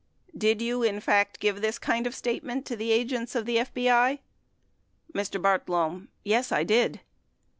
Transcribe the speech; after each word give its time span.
Did 0.35 0.63
you, 0.63 0.81
in 0.81 0.99
fact, 0.99 1.39
give 1.39 1.61
this 1.61 1.77
kind 1.77 2.07
of 2.07 2.15
statement 2.15 2.65
to 2.65 2.75
the 2.75 2.91
agents 2.91 3.35
of 3.35 3.45
the 3.45 3.57
FBI? 3.57 4.17
Mr. 5.13 5.39
Bartlome. 5.39 6.07
Yes, 6.23 6.51
I 6.51 6.63
did. 6.63 7.01